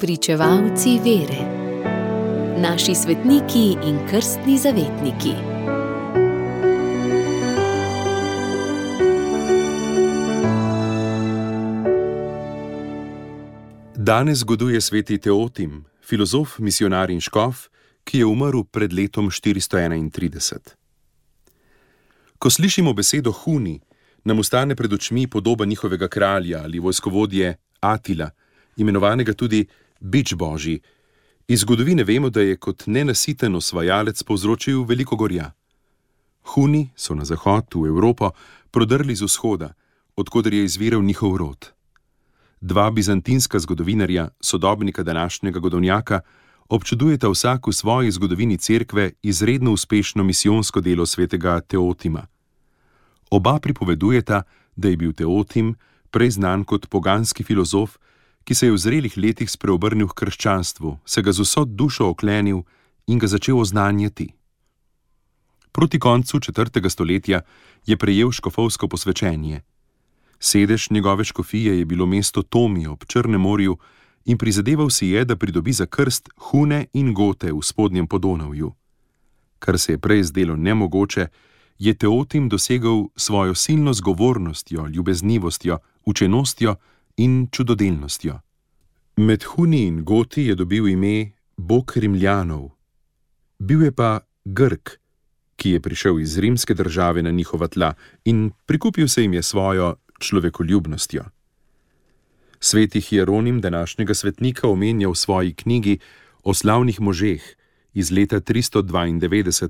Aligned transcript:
Pričevalci 0.00 0.98
vere, 0.98 1.42
naši 2.58 2.94
svetniki 2.94 3.76
in 3.86 3.98
krstni 4.10 4.58
zavetniki. 4.58 5.34
Danes 13.96 14.38
zgoduje 14.38 14.80
sveti 14.80 15.18
Teotim, 15.18 15.84
filozof, 16.02 16.58
misionar 16.58 17.10
in 17.10 17.20
škof, 17.20 17.68
ki 18.04 18.18
je 18.18 18.26
umrl 18.26 18.64
pred 18.64 18.92
letom 18.92 19.30
431. 19.30 20.58
Ko 22.38 22.50
slišimo 22.50 22.92
besedo 22.92 23.32
Huni, 23.32 23.80
nam 24.24 24.38
ustane 24.38 24.74
pred 24.74 24.92
očmi 24.92 25.26
podoba 25.26 25.64
njihovega 25.64 26.08
kralja 26.08 26.62
ali 26.62 26.78
vojskovodje 26.78 27.56
Atila, 27.80 28.30
imenovanega 28.76 29.32
tudi 29.32 29.66
Bič 30.04 30.34
Božji. 30.34 30.80
Iz 31.48 31.60
zgodovine 31.60 32.04
vemo, 32.04 32.28
da 32.30 32.40
je 32.40 32.56
kot 32.60 32.82
nenasiten 32.86 33.54
osvajalec 33.56 34.22
povzročil 34.22 34.84
veliko 34.84 35.16
gorja. 35.16 35.52
Huni 36.52 36.90
so 36.96 37.14
na 37.16 37.24
zahod 37.24 37.72
v 37.72 37.88
Evropo 37.88 38.30
prodrli 38.70 39.16
z 39.16 39.24
vzhoda, 39.24 39.72
odkuder 40.16 40.54
je 40.54 40.64
izviral 40.64 41.02
njihov 41.02 41.36
rod. 41.36 41.72
Dva 42.60 42.90
bizantinska 42.90 43.58
zgodovinarja, 43.58 44.28
sodobnika 44.40 45.02
današnjega 45.02 45.58
Godovnjaka, 45.58 46.20
občudujeta 46.68 47.28
vsak 47.28 47.66
v 47.66 47.72
svoji 47.72 48.10
zgodovini 48.10 48.58
cerkve 48.58 49.12
izredno 49.22 49.72
uspešno 49.72 50.24
misijonsko 50.24 50.80
delo 50.80 51.06
svetega 51.06 51.60
Teotima. 51.60 52.26
Oba 53.30 53.58
pripovedujeta, 53.58 54.42
da 54.76 54.88
je 54.88 54.96
bil 54.96 55.12
Teotim 55.12 55.74
prej 56.10 56.30
znan 56.30 56.64
kot 56.64 56.88
poganski 56.88 57.44
filozof, 57.44 57.96
ki 58.44 58.54
se 58.54 58.66
je 58.66 58.72
v 58.72 58.78
zrelih 58.78 59.16
letih 59.16 59.50
spreobrnil 59.50 60.08
k 60.08 60.24
krščanstvu, 60.24 60.98
se 61.04 61.22
ga 61.22 61.32
z 61.32 61.40
vso 61.40 61.64
dušo 61.64 62.08
oklenil 62.12 62.62
in 63.06 63.18
ga 63.18 63.26
začel 63.26 63.58
oznanjati. 63.58 64.28
Proti 65.72 65.98
koncu 65.98 66.40
četrtega 66.40 66.90
stoletja 66.90 67.40
je 67.86 67.96
prejel 67.96 68.30
škofovsko 68.30 68.88
posvečenje. 68.88 69.62
Sedež 70.38 70.90
njegove 70.90 71.24
škofije 71.24 71.78
je 71.78 71.84
bilo 71.84 72.06
mesto 72.06 72.42
Tomi 72.42 72.86
ob 72.86 73.04
Črnem 73.04 73.40
morju 73.40 73.78
in 74.24 74.38
prizadeval 74.38 74.90
si 74.90 75.06
je, 75.06 75.24
da 75.24 75.36
pridobi 75.36 75.72
za 75.72 75.86
krst 75.86 76.28
Hune 76.36 76.86
in 76.92 77.14
Gote 77.14 77.52
v 77.52 77.62
spodnjem 77.62 78.06
Podonavju. 78.06 78.72
Kar 79.58 79.78
se 79.78 79.92
je 79.92 79.98
prej 79.98 80.22
zdelo 80.22 80.56
nemogoče, 80.56 81.26
je 81.78 81.94
Teotim 81.94 82.48
dosegel 82.48 83.04
svojo 83.16 83.54
silno 83.54 83.92
zgovornostjo, 83.92 84.86
ljubeznivostjo, 84.86 85.78
učenostjo 86.04 86.76
in 87.16 87.48
čudodelnostjo. 87.52 88.38
Med 89.16 89.44
Huni 89.44 89.86
in 89.86 90.04
Goti 90.04 90.46
je 90.46 90.54
dobil 90.54 90.88
ime 90.88 91.30
Bog 91.56 91.92
Rimljanov. 91.96 92.70
Bil 93.58 93.82
je 93.82 93.92
pa 93.92 94.20
Grk, 94.44 94.98
ki 95.56 95.70
je 95.70 95.80
prišel 95.80 96.20
iz 96.20 96.38
rimske 96.38 96.74
države 96.74 97.22
na 97.22 97.30
njihova 97.30 97.68
tla 97.68 97.94
in 98.24 98.50
prikupil 98.66 99.08
se 99.08 99.22
jim 99.22 99.34
je 99.34 99.42
svojo 99.42 99.94
človekoljubnostjo. 100.18 101.24
Sveti 102.60 103.00
Hieronim 103.00 103.60
današnjega 103.60 104.14
svetnika 104.14 104.68
omenja 104.68 105.08
v 105.08 105.14
svoji 105.14 105.54
knjigi 105.54 105.98
o 106.42 106.54
slavnih 106.54 107.00
možeh 107.00 107.42
iz 107.94 108.10
leta 108.10 108.40
392 108.40 109.68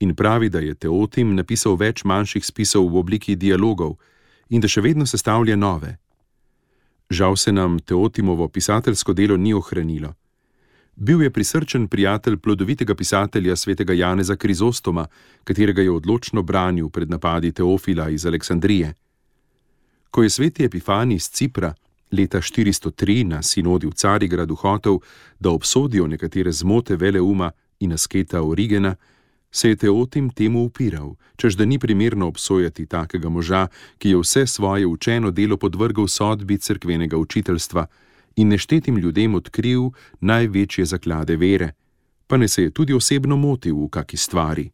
in 0.00 0.14
pravi, 0.14 0.48
da 0.48 0.58
je 0.58 0.74
Teotim 0.74 1.34
napisal 1.34 1.76
več 1.76 2.04
manjših 2.04 2.46
spisov 2.46 2.88
v 2.92 2.98
obliki 2.98 3.36
dialogov 3.36 3.96
in 4.48 4.60
da 4.60 4.68
še 4.68 4.80
vedno 4.80 5.06
sestavlja 5.06 5.56
nove. 5.56 5.96
Žal 7.10 7.36
se 7.36 7.52
nam 7.52 7.78
Teotimovo 7.78 8.48
pisateljsko 8.48 9.12
delo 9.12 9.36
ni 9.36 9.54
ohranilo. 9.54 10.14
Bil 10.96 11.22
je 11.22 11.30
prisrčen 11.30 11.88
prijatelj 11.88 12.36
plodovitega 12.36 12.94
pisatelja 12.94 13.56
svetega 13.56 13.92
Janeza 13.92 14.36
Krizostoma, 14.36 15.06
katerega 15.44 15.82
je 15.82 15.90
odločno 15.90 16.42
branil 16.42 16.88
pred 16.88 17.10
napadi 17.10 17.52
Teofila 17.52 18.08
iz 18.08 18.26
Aleksandrije. 18.26 18.94
Ko 20.10 20.22
je 20.22 20.30
sveti 20.30 20.64
Epifani 20.64 21.14
iz 21.14 21.30
Cipra 21.30 21.74
leta 22.10 22.38
403 22.38 23.24
na 23.24 23.42
sinodi 23.42 23.86
v 23.86 23.92
Carigradu 23.92 24.54
hotel, 24.54 24.98
da 25.40 25.50
obsodijo 25.50 26.06
nekatere 26.06 26.52
zmote 26.52 26.96
veleuma 26.96 27.50
in 27.80 27.92
asketa 27.92 28.42
Origena, 28.42 28.94
se 29.56 29.68
je 29.68 29.76
Teotim 29.76 30.30
temu 30.30 30.64
upiral, 30.64 31.14
čež 31.36 31.56
da 31.56 31.64
ni 31.64 31.78
primerno 31.78 32.28
obsojati 32.28 32.86
takega 32.86 33.28
moža, 33.28 33.68
ki 33.98 34.10
je 34.10 34.18
vse 34.20 34.46
svoje 34.46 34.86
učeno 34.86 35.30
delo 35.30 35.56
podvrgal 35.56 36.08
sodbi 36.08 36.58
cerkvenega 36.58 37.16
učiteljstva 37.16 37.86
in 38.36 38.48
neštetim 38.48 38.98
ljudem 38.98 39.34
odkril 39.34 39.90
največje 40.20 40.84
zaklade 40.84 41.36
vere, 41.36 41.72
pa 42.26 42.36
ne 42.36 42.48
se 42.48 42.62
je 42.62 42.70
tudi 42.70 42.92
osebno 42.92 43.36
motil 43.36 43.76
v 43.76 43.88
kaki 43.88 44.16
stvari. 44.16 44.70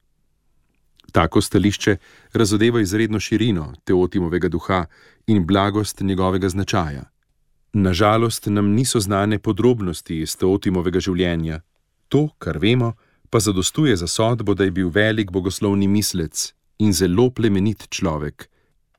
Tako 1.12 1.40
stališče 1.40 1.96
razodeva 2.32 2.80
izredno 2.80 3.20
širino 3.20 3.74
Teotimovega 3.84 4.48
duha 4.48 4.86
in 5.26 5.46
blagost 5.46 6.00
njegovega 6.00 6.48
značaja. 6.48 7.04
Nažalost, 7.72 8.46
nam 8.46 8.74
niso 8.74 9.00
znane 9.00 9.38
podrobnosti 9.38 10.20
iz 10.20 10.36
Teotimovega 10.36 11.00
življenja. 11.00 11.60
To, 12.08 12.28
kar 12.38 12.58
vemo, 12.58 12.92
pa 13.32 13.40
zadostuje 13.40 13.96
za 13.96 14.06
sodbo, 14.06 14.54
da 14.54 14.64
je 14.64 14.70
bil 14.70 14.88
velik 14.88 15.30
bogoslovni 15.30 15.88
mislec 15.88 16.52
in 16.78 16.92
zelo 16.92 17.30
plemenit 17.30 17.88
človek. 17.88 18.48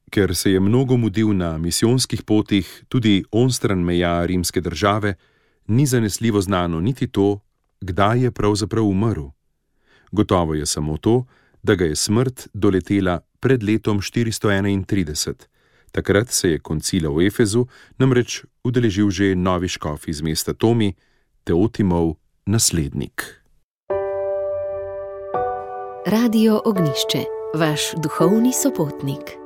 Ker 0.10 0.36
se 0.36 0.52
je 0.52 0.60
mnogo 0.60 0.98
mudil 0.98 1.38
na 1.38 1.58
misijonskih 1.58 2.24
potih, 2.24 2.66
tudi 2.90 3.24
onstran 3.32 3.80
meja 3.80 4.26
rimske 4.26 4.62
države, 4.62 5.14
ni 5.68 5.86
zanesljivo 5.86 6.42
znano 6.42 6.80
niti 6.82 7.08
to, 7.08 7.40
kdaj 7.82 8.24
je 8.24 8.32
pravzaprav 8.32 8.86
umrl. 8.86 9.28
Gotovo 10.12 10.54
je 10.54 10.66
samo 10.66 10.98
to, 10.98 11.26
da 11.64 11.76
ga 11.76 11.86
je 11.86 11.96
smrt 11.96 12.48
doletela 12.54 13.20
pred 13.40 13.64
letom 13.64 14.02
431. 14.02 15.34
Takrat 15.92 16.30
se 16.30 16.50
je 16.50 16.60
koncila 16.60 17.10
v 17.10 17.28
Efezu 17.28 17.68
namreč 17.98 18.46
udeležil 18.64 19.10
že 19.10 19.36
novi 19.36 19.68
škof 19.68 20.08
iz 20.08 20.22
mesta 20.22 20.54
Tomi, 20.54 20.94
Teotimov 21.44 22.18
naslednik. 22.46 23.43
Radio 26.06 26.62
Ognišče, 26.66 27.18
vaš 27.54 27.82
duhovni 27.96 28.54
sopotnik. 28.54 29.43